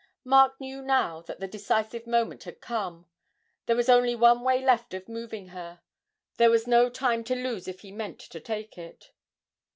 Mark 0.23 0.59
knew 0.59 0.81
now 0.81 1.21
that 1.21 1.39
the 1.39 1.47
decisive 1.47 2.07
moment 2.07 2.45
had 2.45 2.59
come: 2.59 3.05
there 3.67 3.75
was 3.75 3.87
only 3.87 4.15
one 4.15 4.41
way 4.41 4.59
left 4.59 4.95
of 4.95 5.07
moving 5.07 5.49
her; 5.49 5.83
there 6.37 6.49
was 6.49 6.65
no 6.65 6.89
time 6.89 7.23
to 7.25 7.35
lose 7.35 7.67
if 7.67 7.81
he 7.81 7.91
meant 7.91 8.17
to 8.19 8.39
take 8.39 8.79
it. 8.79 9.11